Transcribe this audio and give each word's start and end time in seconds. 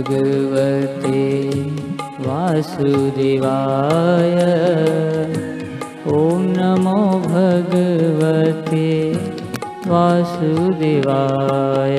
भगवते 0.00 1.22
वासुदेवाय। 2.26 4.36
ॐ 6.16 6.44
नमो 6.56 7.00
भगवते 7.26 8.88
वासुदेवाय 9.90 11.98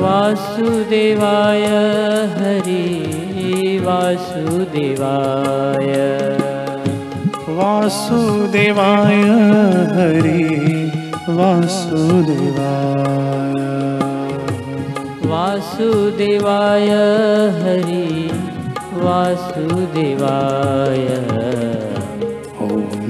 वासुदेवाय 0.00 1.66
हरि 2.36 3.82
वासुदेवाय। 3.86 5.90
वासुदेवाय 7.48 9.22
हरि 9.96 10.44
वासुदेवाय। 11.28 12.84
वासुदेवाय 15.26 16.88
हरि 17.60 18.30
वासुदेवाय 18.92 21.06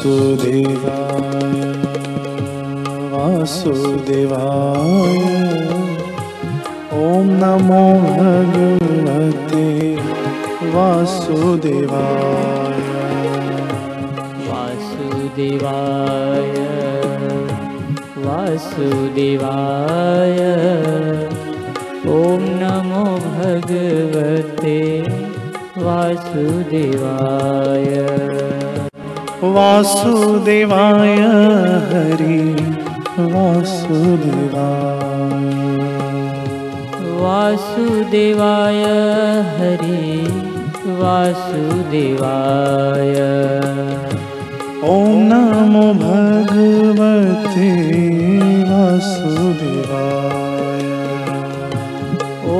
वासुदेवाय 0.00 1.58
वासुदेवाय 3.12 4.88
ॐ 7.00 7.26
नमो 7.40 7.82
भगवते 8.06 9.66
वासुदेवाय। 10.74 12.80
वासुदेवाय 14.48 16.48
वासुदेवाय। 18.24 20.40
ॐ 22.16 22.18
नमो 22.62 23.04
भगवते 23.28 24.78
वासुदेवाय 25.84 27.88
वासुदेवाय 29.42 31.14
हरि 31.90 32.40
वासुदेवाय 33.32 35.46
वासुदेवाय 37.20 38.82
हरि 39.56 40.04
वासुदेवाय 41.00 43.16
ॐ 44.90 44.92
नमो 45.30 45.86
भगवते 46.04 47.72
वासुदेवाय। 48.70 50.86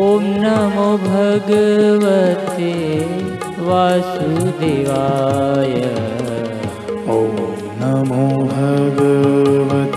ॐ 0.01 0.03
नमो 0.45 0.91
भगवते 1.07 2.75
वासुदेवाय 3.69 5.75